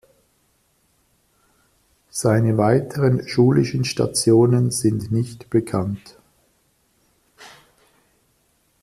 [2.09, 6.17] Seine weiteren schulischen Stationen sind nicht bekannt.